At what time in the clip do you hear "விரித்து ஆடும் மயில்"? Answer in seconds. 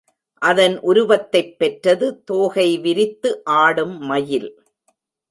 2.77-4.49